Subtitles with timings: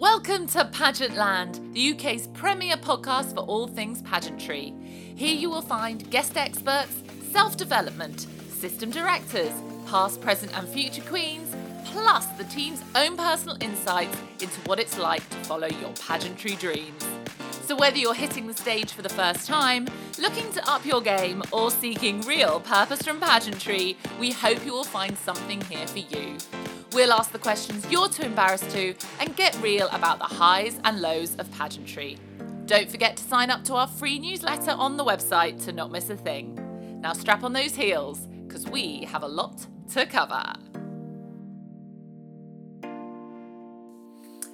[0.00, 4.72] Welcome to Pageant Land, the UK's premier podcast for all things pageantry.
[5.14, 9.52] Here you will find guest experts, self development, system directors,
[9.86, 15.28] past, present, and future queens, plus the team's own personal insights into what it's like
[15.28, 17.06] to follow your pageantry dreams.
[17.66, 19.86] So, whether you're hitting the stage for the first time,
[20.18, 24.82] looking to up your game, or seeking real purpose from pageantry, we hope you will
[24.82, 26.38] find something here for you.
[27.00, 31.00] We'll ask the questions you're too embarrassed to and get real about the highs and
[31.00, 32.18] lows of pageantry.
[32.66, 36.10] Don't forget to sign up to our free newsletter on the website to not miss
[36.10, 37.00] a thing.
[37.00, 40.42] Now, strap on those heels, because we have a lot to cover.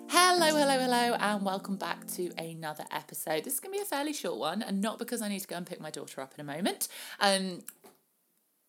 [0.09, 3.43] Hello, hello, hello, and welcome back to another episode.
[3.43, 5.49] This is going to be a fairly short one, and not because I need to
[5.49, 6.87] go and pick my daughter up in a moment.
[7.19, 7.65] Um,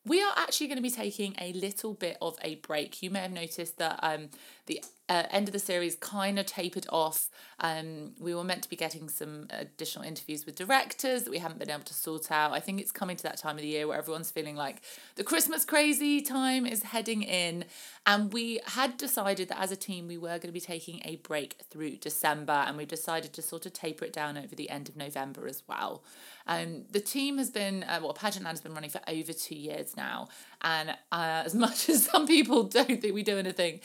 [0.08, 3.02] we are actually going to be taking a little bit of a break.
[3.02, 4.30] You may have noticed that um,
[4.66, 7.30] the uh, end of the series kind of tapered off.
[7.60, 11.58] Um, we were meant to be getting some additional interviews with directors that we haven't
[11.58, 12.52] been able to sort out.
[12.52, 14.82] I think it's coming to that time of the year where everyone's feeling like
[15.16, 17.64] the Christmas crazy time is heading in.
[18.06, 21.16] And we had decided that as a team, we were going to be taking a
[21.16, 24.88] break through December, and we decided to sort of taper it down over the end
[24.88, 26.02] of November as well.
[26.46, 29.54] Um, the team has been, uh, well, Pageant Land has been running for over two
[29.54, 30.28] years now.
[30.62, 33.80] And uh, as much as some people don't think we do anything,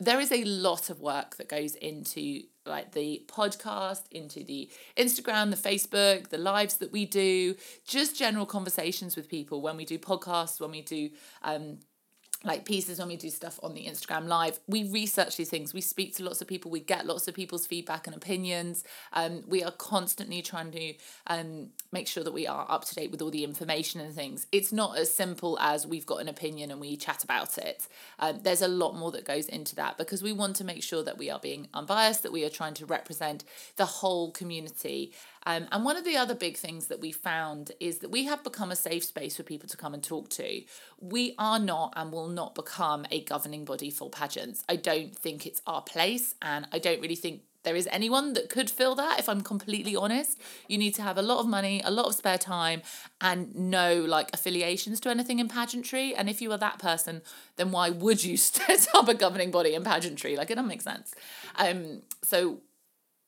[0.00, 5.50] there is a lot of work that goes into like the podcast, into the Instagram,
[5.50, 7.54] the Facebook, the lives that we do,
[7.86, 11.10] just general conversations with people when we do podcasts, when we do
[11.42, 11.78] um,
[12.44, 14.60] like pieces when we do stuff on the Instagram live.
[14.66, 15.72] We research these things.
[15.72, 16.70] We speak to lots of people.
[16.70, 18.84] We get lots of people's feedback and opinions.
[19.12, 20.94] Um, we are constantly trying to
[21.26, 24.46] um, make sure that we are up to date with all the information and things.
[24.52, 27.88] It's not as simple as we've got an opinion and we chat about it.
[28.18, 31.02] Um, there's a lot more that goes into that because we want to make sure
[31.02, 33.44] that we are being unbiased, that we are trying to represent
[33.76, 35.12] the whole community
[35.46, 38.42] um, and one of the other big things that we found is that we have
[38.42, 40.62] become a safe space for people to come and talk to.
[41.00, 44.64] We are not and will not become a governing body for pageants.
[44.68, 48.50] I don't think it's our place, and I don't really think there is anyone that
[48.50, 51.80] could fill that if i'm completely honest you need to have a lot of money
[51.84, 52.82] a lot of spare time
[53.22, 57.22] and no like affiliations to anything in pageantry and if you are that person
[57.56, 60.82] then why would you set up a governing body in pageantry like it doesn't make
[60.82, 61.14] sense
[61.56, 62.60] um so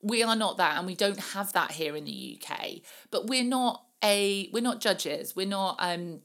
[0.06, 2.80] we are not that and we don't have that here in the UK
[3.10, 5.34] but we're not a we're not judges.
[5.34, 6.20] We're not um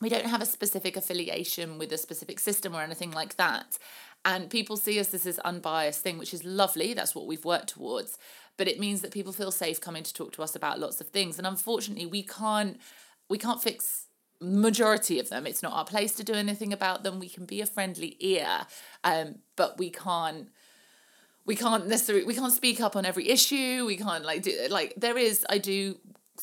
[0.00, 3.78] we don't have a specific affiliation with a specific system or anything like that.
[4.24, 6.94] And people see us as this unbiased thing which is lovely.
[6.94, 8.18] That's what we've worked towards.
[8.56, 11.08] But it means that people feel safe coming to talk to us about lots of
[11.08, 11.38] things.
[11.38, 12.78] And unfortunately we can't
[13.28, 14.06] we can't fix
[14.40, 15.46] majority of them.
[15.46, 17.18] It's not our place to do anything about them.
[17.18, 18.66] We can be a friendly ear
[19.04, 20.48] um but we can't
[21.46, 23.86] we can't necessarily we can't speak up on every issue.
[23.86, 25.96] We can't like do like there is i do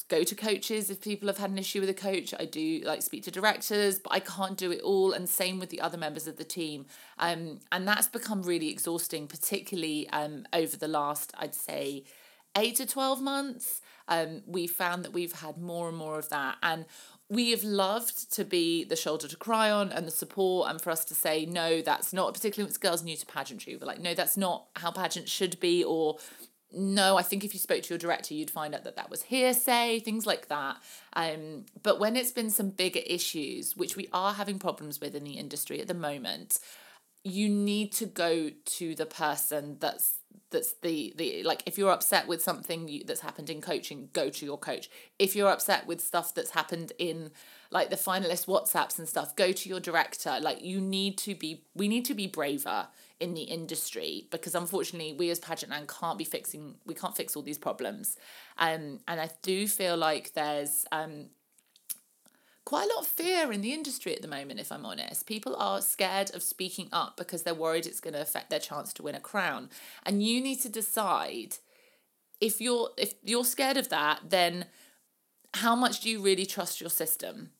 [0.09, 2.33] go to coaches if people have had an issue with a coach.
[2.39, 5.69] I do like speak to directors but i can't do it all and same with
[5.69, 6.85] the other members of the team.
[7.19, 12.05] Um and that's become really exhausting particularly um over the last i'd say
[12.55, 13.81] 8 to 12 months.
[14.07, 16.57] Um we found that we've had more and more of that.
[16.63, 16.85] And
[17.29, 20.91] we have loved to be the shoulder to cry on and the support and for
[20.91, 23.75] us to say no that's not particularly with girls new to pageantry.
[23.75, 26.17] We're like no that's not how pageants should be or
[26.75, 29.23] no i think if you spoke to your director you'd find out that that was
[29.23, 30.77] hearsay things like that.
[31.13, 35.23] Um but when it's been some bigger issues which we are having problems with in
[35.23, 36.59] the industry at the moment
[37.23, 42.27] you need to go to the person that's that's the the like if you're upset
[42.27, 44.89] with something you, that's happened in coaching go to your coach.
[45.19, 47.31] If you're upset with stuff that's happened in
[47.73, 50.37] like the finalist whatsapps and stuff go to your director.
[50.39, 52.87] Like you need to be we need to be braver
[53.19, 57.35] in the industry because unfortunately we as pageant land can't be fixing we can't fix
[57.35, 58.17] all these problems.
[58.57, 61.29] Um and i do feel like there's um
[62.65, 65.25] quite a lot of fear in the industry at the moment, if I'm honest.
[65.25, 68.93] People are scared of speaking up because they're worried it's going to affect their chance
[68.93, 69.69] to win a crown.
[70.05, 71.57] And you need to decide
[72.39, 74.65] if you're if you're scared of that, then
[75.55, 77.51] how much do you really trust your system?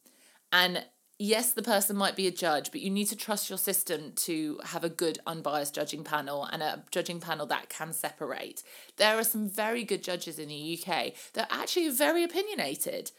[0.52, 0.86] And
[1.20, 4.60] yes, the person might be a judge, but you need to trust your system to
[4.66, 8.64] have a good, unbiased judging panel and a judging panel that can separate.
[8.98, 13.12] There are some very good judges in the UK that are actually very opinionated,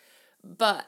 [0.42, 0.86] but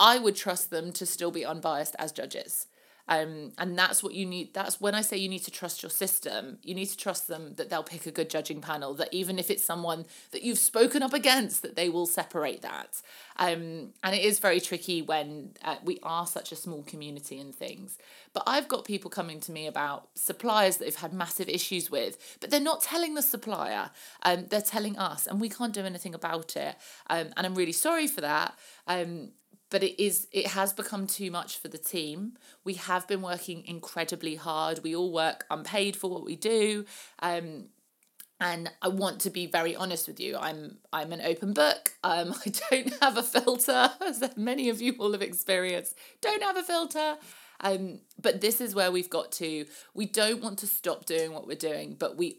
[0.00, 2.66] I would trust them to still be unbiased as judges.
[3.10, 4.54] Um, and that's what you need.
[4.54, 7.54] That's when I say you need to trust your system, you need to trust them
[7.56, 11.02] that they'll pick a good judging panel, that even if it's someone that you've spoken
[11.02, 13.02] up against, that they will separate that.
[13.36, 17.52] Um, and it is very tricky when uh, we are such a small community and
[17.52, 17.98] things.
[18.32, 22.38] But I've got people coming to me about suppliers that they've had massive issues with,
[22.40, 23.90] but they're not telling the supplier,
[24.22, 26.76] um, they're telling us, and we can't do anything about it.
[27.08, 28.56] Um, and I'm really sorry for that.
[28.86, 29.30] Um,
[29.70, 33.64] but it is it has become too much for the team we have been working
[33.66, 36.84] incredibly hard we all work unpaid for what we do
[37.20, 37.66] um
[38.40, 40.36] and I want to be very honest with you.
[40.36, 41.92] I'm I'm an open book.
[42.02, 45.94] Um, I don't have a filter, as many of you will have experienced.
[46.20, 47.18] Don't have a filter.
[47.60, 49.66] Um, but this is where we've got to.
[49.92, 52.38] We don't want to stop doing what we're doing, but we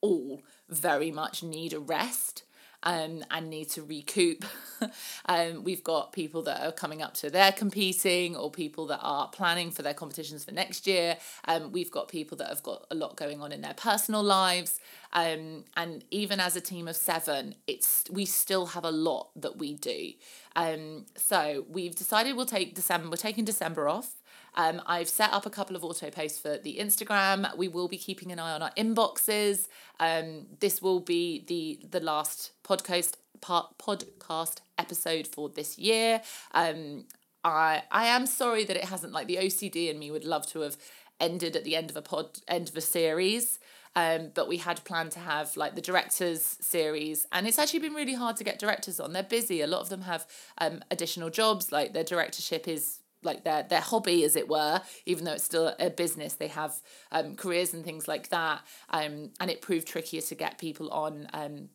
[0.00, 2.42] all very much need a rest
[2.82, 4.44] um, and need to recoup.
[5.26, 9.28] um, we've got people that are coming up to their competing or people that are
[9.28, 11.16] planning for their competitions for next year.
[11.46, 14.80] Um, we've got people that have got a lot going on in their personal lives.
[15.12, 19.58] Um, and even as a team of seven, it's we still have a lot that
[19.58, 20.12] we do.
[20.56, 24.22] Um, so we've decided we'll take December, we're taking December off.
[24.54, 27.56] Um, I've set up a couple of auto posts for the Instagram.
[27.56, 29.66] We will be keeping an eye on our inboxes.
[29.98, 36.22] Um, this will be the the last podcast part, podcast episode for this year.
[36.52, 37.06] Um,
[37.44, 40.60] I I am sorry that it hasn't like the OCD in me would love to
[40.60, 40.76] have
[41.20, 43.58] ended at the end of a pod end of a series.
[43.94, 47.94] Um, but we had planned to have like the directors series, and it's actually been
[47.94, 49.12] really hard to get directors on.
[49.12, 49.60] They're busy.
[49.60, 50.26] A lot of them have
[50.58, 51.72] um, additional jobs.
[51.72, 55.76] Like their directorship is like their their hobby as it were even though it's still
[55.78, 56.74] a business they have
[57.12, 61.28] um careers and things like that um and it proved trickier to get people on
[61.32, 61.68] um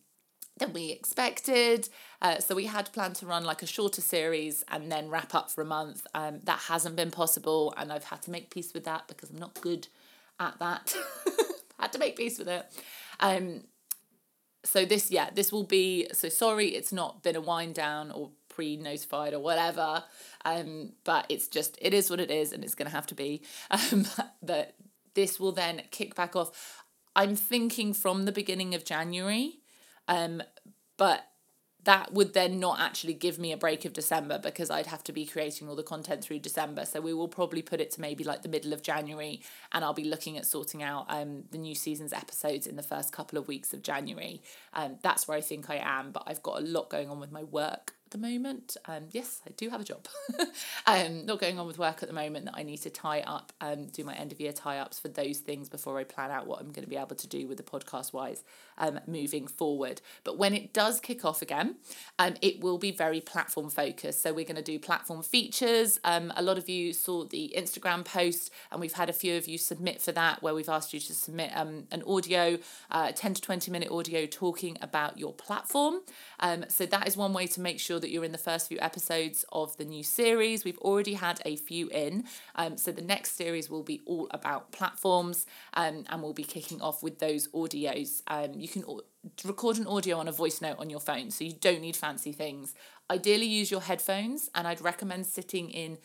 [0.58, 1.88] than we expected.
[2.20, 5.50] Uh, so we had planned to run like a shorter series and then wrap up
[5.50, 6.06] for a month.
[6.14, 9.38] Um, that hasn't been possible, and I've had to make peace with that because I'm
[9.38, 9.88] not good
[10.40, 10.94] at that.
[11.82, 12.66] had to make peace with it.
[13.20, 13.64] Um,
[14.64, 16.08] so this, yeah, this will be.
[16.12, 20.02] So sorry, it's not been a wind down or pre-notified or whatever.
[20.44, 23.14] Um, but it's just it is what it is, and it's going to have to
[23.14, 23.42] be.
[23.70, 24.06] Um,
[24.42, 24.74] that
[25.14, 26.82] this will then kick back off.
[27.14, 29.60] I'm thinking from the beginning of January,
[30.06, 30.42] um,
[30.96, 31.27] but
[31.88, 35.12] that would then not actually give me a break of December because I'd have to
[35.12, 36.84] be creating all the content through December.
[36.84, 39.40] So we will probably put it to maybe like the middle of January
[39.72, 43.10] and I'll be looking at sorting out um the new season's episodes in the first
[43.10, 44.42] couple of weeks of January.
[44.74, 47.32] Um that's where I think I am, but I've got a lot going on with
[47.32, 48.76] my work at the moment.
[48.86, 50.08] Um, yes, I do have a job.
[50.86, 53.52] um, not going on with work at the moment that I need to tie up
[53.60, 56.30] and um, do my end of year tie ups for those things before I plan
[56.30, 58.44] out what I'm going to be able to do with the podcast wise
[58.78, 60.00] um, moving forward.
[60.24, 61.76] But when it does kick off again,
[62.18, 64.22] um, it will be very platform focused.
[64.22, 66.00] So we're going to do platform features.
[66.04, 69.46] Um, a lot of you saw the Instagram post, and we've had a few of
[69.46, 72.58] you submit for that where we've asked you to submit um, an audio,
[72.90, 76.00] uh, 10 to 20 minute audio talking about your platform.
[76.40, 78.78] Um, so that is one way to make sure that you're in the first few
[78.80, 80.64] episodes of the new series.
[80.64, 82.24] We've already had a few in.
[82.54, 86.80] Um, so the next series will be all about platforms um, and we'll be kicking
[86.80, 88.22] off with those audios.
[88.26, 88.84] Um, you can
[89.44, 92.32] record an audio on a voice note on your phone, so you don't need fancy
[92.32, 92.74] things.
[93.10, 95.98] Ideally, use your headphones, and I'd recommend sitting in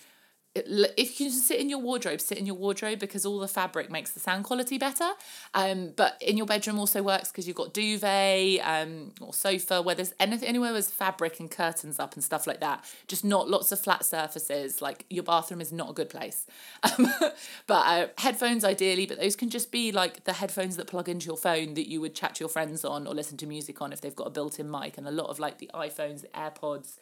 [0.55, 3.89] if you can sit in your wardrobe, sit in your wardrobe because all the fabric
[3.89, 5.09] makes the sound quality better.
[5.55, 9.95] Um, but in your bedroom also works because you've got duvet um, or sofa where
[9.95, 12.85] there's anything anywhere there's fabric and curtains up and stuff like that.
[13.07, 14.79] Just not lots of flat surfaces.
[14.79, 16.45] Like your bathroom is not a good place.
[16.83, 17.07] Um,
[17.67, 21.25] but uh, headphones ideally, but those can just be like the headphones that plug into
[21.25, 23.92] your phone that you would chat to your friends on or listen to music on
[23.92, 24.99] if they've got a built-in mic.
[24.99, 26.97] And a lot of like the iPhones, the AirPods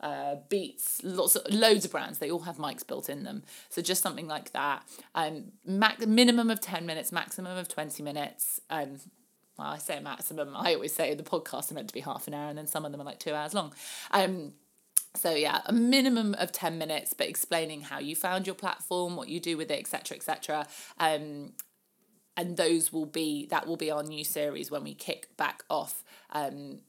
[0.00, 2.18] uh, Beats, lots of loads of brands.
[2.18, 3.42] They all have mics built in them.
[3.68, 4.82] So just something like that.
[5.14, 8.60] Um, max minimum of ten minutes, maximum of twenty minutes.
[8.70, 8.98] Um,
[9.58, 10.54] well, I say maximum.
[10.56, 12.84] I always say the podcasts are meant to be half an hour, and then some
[12.84, 13.72] of them are like two hours long.
[14.10, 14.54] Um,
[15.16, 19.28] so yeah, a minimum of ten minutes, but explaining how you found your platform, what
[19.28, 20.66] you do with it, etc., etc.
[20.98, 21.52] Um,
[22.36, 26.02] and those will be that will be our new series when we kick back off
[26.32, 26.80] um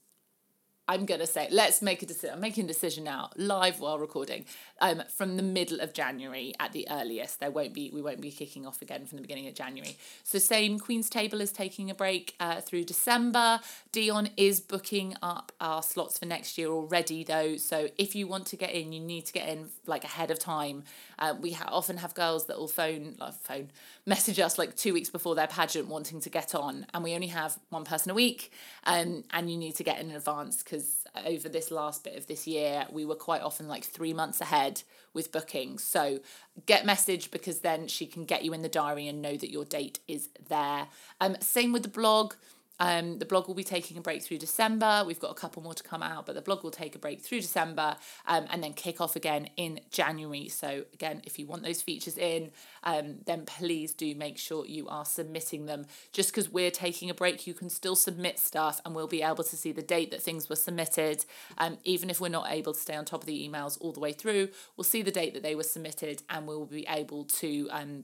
[0.87, 2.35] I'm gonna say let's make a decision.
[2.35, 4.45] I'm making a decision now, live while recording.
[4.81, 7.39] Um, from the middle of January at the earliest.
[7.39, 9.97] There won't be we won't be kicking off again from the beginning of January.
[10.23, 13.61] So same Queen's Table is taking a break uh, through December.
[13.93, 17.55] Dion is booking up our slots for next year already though.
[17.55, 20.39] So if you want to get in, you need to get in like ahead of
[20.39, 20.83] time.
[21.17, 23.69] Uh, we ha- often have girls that will phone like phone
[24.05, 27.27] message us like two weeks before their pageant wanting to get on, and we only
[27.27, 28.51] have one person a week.
[28.83, 32.45] Um, and you need to get in advance because over this last bit of this
[32.45, 35.83] year, we were quite often like three months ahead with bookings.
[35.83, 36.19] So
[36.65, 39.65] get message because then she can get you in the diary and know that your
[39.65, 40.87] date is there.
[41.21, 42.33] Um, same with the blog.
[42.79, 45.03] Um, the blog will be taking a break through December.
[45.05, 47.21] We've got a couple more to come out, but the blog will take a break
[47.21, 47.95] through December
[48.27, 50.49] um, and then kick off again in January.
[50.49, 52.51] So, again, if you want those features in,
[52.83, 55.85] um, then please do make sure you are submitting them.
[56.11, 59.43] Just because we're taking a break, you can still submit stuff and we'll be able
[59.43, 61.25] to see the date that things were submitted.
[61.57, 63.99] Um, even if we're not able to stay on top of the emails all the
[63.99, 67.67] way through, we'll see the date that they were submitted and we'll be able to
[67.71, 68.03] um,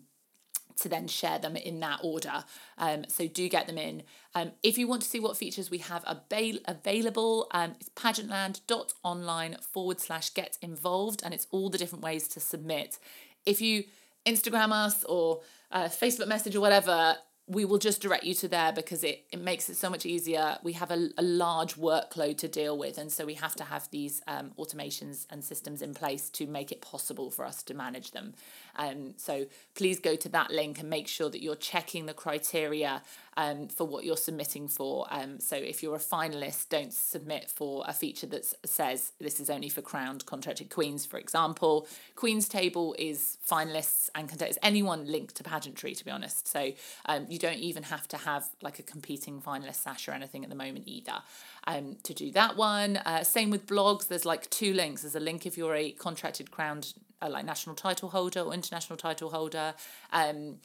[0.82, 2.44] to then share them in that order.
[2.78, 4.04] Um, so do get them in.
[4.36, 9.58] Um, if you want to see what features we have avail- available, um, it's pageantland.online
[9.62, 13.00] forward slash get involved, and it's all the different ways to submit.
[13.46, 13.86] If you
[14.26, 17.16] Instagram us or uh, Facebook message or whatever,
[17.52, 20.58] we will just direct you to there because it, it makes it so much easier.
[20.64, 23.90] We have a, a large workload to deal with, and so we have to have
[23.92, 28.12] these um, automations and systems in place to make it possible for us to manage
[28.12, 28.36] them.
[28.78, 33.02] Um, so please go to that link and make sure that you're checking the criteria
[33.38, 35.08] um, for what you're submitting for.
[35.10, 39.50] Um, so if you're a finalist, don't submit for a feature that says this is
[39.50, 41.88] only for crowned contracted queens, for example.
[42.16, 46.48] Queen's Table is finalists and contestants, anyone linked to pageantry, to be honest.
[46.48, 46.72] So
[47.06, 50.50] um, you don't even have to have like a competing finalist sash or anything at
[50.50, 51.22] the moment either
[51.68, 52.98] um, to do that one.
[52.98, 54.08] Uh, same with blogs.
[54.08, 55.04] There's like two links.
[55.04, 58.98] There's a link if you're a contracted crowned uh, like national title holder or international
[58.98, 59.74] title holder.
[60.12, 60.58] Um,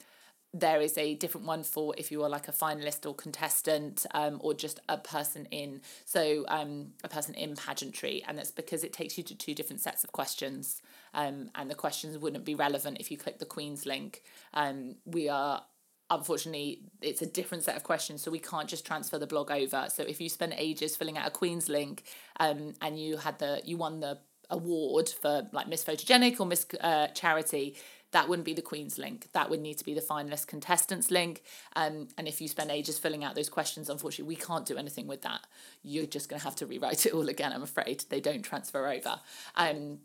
[0.53, 4.37] there is a different one for if you are like a finalist or contestant um,
[4.41, 8.93] or just a person in so um, a person in pageantry and that's because it
[8.93, 10.81] takes you to two different sets of questions
[11.13, 14.23] um, and the questions wouldn't be relevant if you click the queen's link.
[14.53, 15.63] Um, we are
[16.09, 19.87] unfortunately it's a different set of questions so we can't just transfer the blog over.
[19.93, 22.03] So if you spend ages filling out a queen's link
[22.39, 26.65] um, and you had the you won the award for like miss photogenic or miss
[26.79, 27.75] uh, charity
[28.11, 29.27] that wouldn't be the Queen's link.
[29.33, 31.43] That would need to be the finalist contestants link.
[31.75, 35.07] Um, and if you spend ages filling out those questions, unfortunately, we can't do anything
[35.07, 35.45] with that.
[35.83, 38.05] You're just going to have to rewrite it all again, I'm afraid.
[38.09, 39.19] They don't transfer over.
[39.55, 39.99] Um,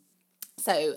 [0.56, 0.97] so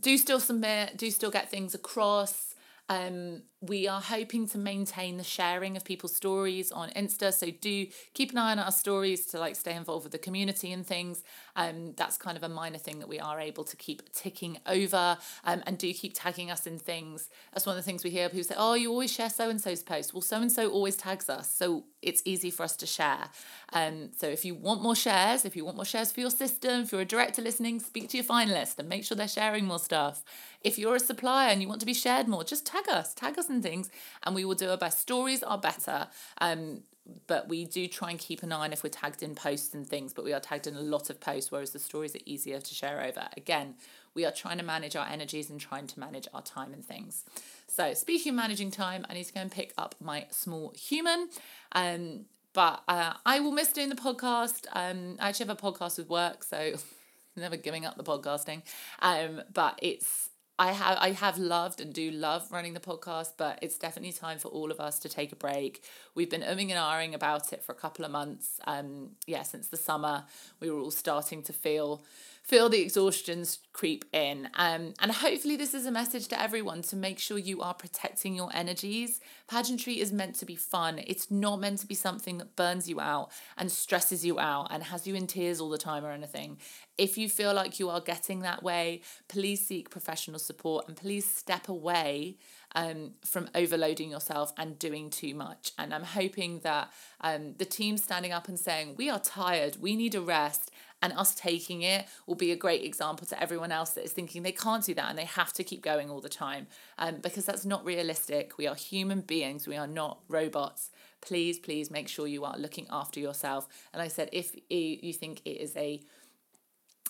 [0.00, 2.54] do still submit, do still get things across.
[2.88, 7.32] Um, we are hoping to maintain the sharing of people's stories on Insta.
[7.32, 10.72] So do keep an eye on our stories to like stay involved with the community
[10.72, 11.24] and things.
[11.56, 15.18] Um, that's kind of a minor thing that we are able to keep ticking over.
[15.44, 17.30] Um, and do keep tagging us in things.
[17.52, 19.60] That's one of the things we hear people say, oh, you always share so and
[19.60, 20.14] so's post.
[20.14, 21.52] Well, so and so always tags us.
[21.52, 23.28] So it's easy for us to share.
[23.72, 26.82] Um, so if you want more shares, if you want more shares for your system,
[26.82, 29.80] if you're a director listening, speak to your finalist and make sure they're sharing more
[29.80, 30.22] stuff.
[30.62, 33.38] If you're a supplier and you want to be shared more, just tag us, tag
[33.38, 33.90] us and things,
[34.22, 35.00] and we will do our best.
[35.00, 36.08] Stories are better.
[36.40, 36.82] Um,
[37.26, 39.86] but we do try and keep an eye on if we're tagged in posts and
[39.86, 42.60] things, but we are tagged in a lot of posts, whereas the stories are easier
[42.60, 43.28] to share over.
[43.36, 43.74] Again,
[44.14, 47.24] we are trying to manage our energies and trying to manage our time and things.
[47.66, 51.30] So, speaking of managing time, I need to go and pick up my small human.
[51.72, 54.66] Um, but uh, I will miss doing the podcast.
[54.72, 56.74] Um, I actually have a podcast with work, so
[57.36, 58.62] never giving up the podcasting.
[59.00, 60.27] Um, but it's
[60.60, 64.38] I have I have loved and do love running the podcast, but it's definitely time
[64.38, 65.84] for all of us to take a break.
[66.16, 68.58] We've been umming and ahhing about it for a couple of months.
[68.66, 70.24] Um, yeah, since the summer,
[70.58, 72.02] we were all starting to feel
[72.48, 74.48] feel the exhaustions creep in.
[74.54, 78.34] Um, and hopefully, this is a message to everyone to make sure you are protecting
[78.34, 79.20] your energies.
[79.48, 83.00] Pageantry is meant to be fun, it's not meant to be something that burns you
[83.00, 83.28] out
[83.58, 86.56] and stresses you out and has you in tears all the time or anything.
[86.96, 91.24] If you feel like you are getting that way, please seek professional support and please
[91.30, 92.38] step away
[92.74, 95.72] um, from overloading yourself and doing too much.
[95.78, 99.96] And I'm hoping that um, the team standing up and saying, We are tired, we
[99.96, 100.70] need a rest,
[101.02, 104.42] and us taking it will be a great example to everyone else that is thinking
[104.42, 106.66] they can't do that and they have to keep going all the time.
[106.98, 108.58] Um, because that's not realistic.
[108.58, 109.66] We are human beings.
[109.66, 110.90] We are not robots.
[111.20, 113.68] Please please make sure you are looking after yourself.
[113.92, 116.00] And i said if you think it is a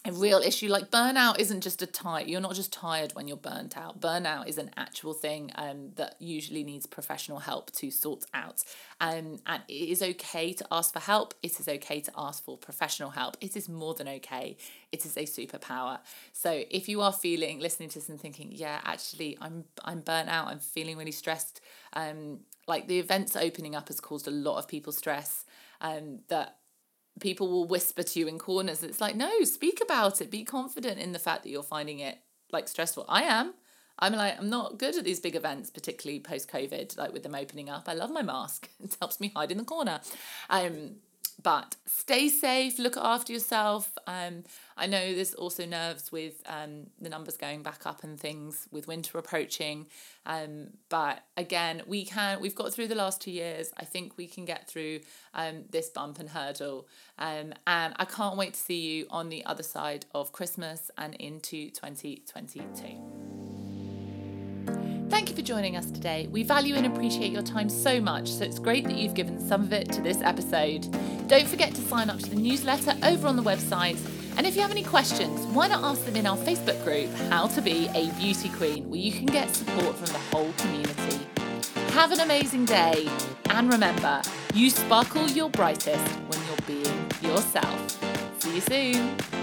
[0.09, 0.69] a real issue.
[0.69, 4.01] Like burnout isn't just a tired you're not just tired when you're burnt out.
[4.01, 8.65] Burnout is an actual thing um, that usually needs professional help to sort out.
[9.01, 11.35] Um, and it is okay to ask for help.
[11.43, 13.37] It is okay to ask for professional help.
[13.41, 14.57] It is more than okay.
[14.93, 15.99] It is a superpower.
[16.33, 20.29] So if you are feeling listening to this and thinking yeah actually i'm i'm burnt
[20.29, 20.49] out.
[20.49, 21.61] I'm feeling really stressed
[21.93, 25.45] um, like the events opening up has caused a lot of people stress
[25.81, 26.57] um, that
[27.21, 28.83] people will whisper to you in corners.
[28.83, 30.31] It's like, no, speak about it.
[30.31, 32.19] Be confident in the fact that you're finding it
[32.53, 33.05] like stressful.
[33.09, 33.55] I am.
[34.01, 37.35] I'm like, I'm not good at these big events, particularly post COVID, like with them
[37.35, 37.89] opening up.
[37.89, 38.71] I love my mask.
[38.83, 40.01] It helps me hide in the corner.
[40.49, 40.97] Um,
[41.41, 43.97] but stay safe, look after yourself.
[44.07, 44.45] Um,
[44.77, 48.89] I know there's also nerves with um, the numbers going back up and things with
[48.89, 49.87] winter approaching.
[50.27, 53.73] Um, but again, we can, we've got through the last two years.
[53.77, 55.01] I think we can get through
[55.33, 56.89] um, this bump and hurdle.
[57.19, 61.15] Um, and I can't wait to see you on the other side of Christmas and
[61.15, 63.38] into 2022.
[65.49, 66.29] Joining us today.
[66.31, 69.63] We value and appreciate your time so much, so it's great that you've given some
[69.63, 70.87] of it to this episode.
[71.27, 73.99] Don't forget to sign up to the newsletter over on the website.
[74.37, 77.47] And if you have any questions, why not ask them in our Facebook group, How
[77.47, 81.27] to Be a Beauty Queen, where you can get support from the whole community.
[81.93, 83.09] Have an amazing day,
[83.49, 84.21] and remember,
[84.53, 87.99] you sparkle your brightest when you're being yourself.
[88.43, 89.38] See you soon.